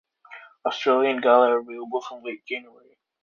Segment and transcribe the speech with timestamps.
[0.65, 2.97] Australian Gala are available from late January.